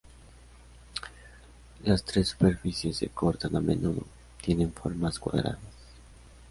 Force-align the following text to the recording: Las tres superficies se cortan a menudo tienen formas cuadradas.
Las 1.83 2.03
tres 2.03 2.29
superficies 2.29 2.97
se 2.97 3.09
cortan 3.09 3.55
a 3.55 3.61
menudo 3.61 4.01
tienen 4.43 4.73
formas 4.73 5.19
cuadradas. 5.19 5.59